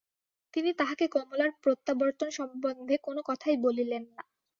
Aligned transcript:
তিনি 0.53 0.69
তাহাকে 0.73 1.05
কমলার 1.07 1.51
প্রত্যাবর্তন 1.63 2.29
সম্বন্ধে 2.39 2.95
কোনো 3.05 3.21
কথাই 3.29 3.57
বলিলেন 3.65 4.03
না। 4.09 4.23